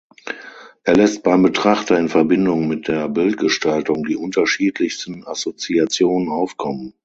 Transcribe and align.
Er 0.83 0.95
lässt 0.95 1.21
beim 1.21 1.43
Betrachter 1.43 1.99
in 1.99 2.09
Verbindung 2.09 2.67
mit 2.67 2.87
der 2.87 3.07
Bildgestaltung 3.07 4.03
die 4.03 4.15
unterschiedlichsten 4.15 5.27
Assoziationen 5.27 6.29
aufkommen. 6.29 6.95